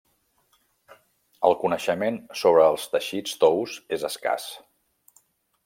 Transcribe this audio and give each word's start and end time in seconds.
El 1.49 1.55
coneixement 1.63 2.17
sobre 2.41 2.65
els 2.71 2.87
teixits 2.95 3.37
tous 3.45 3.77
és 3.99 4.07
escàs. 4.13 4.49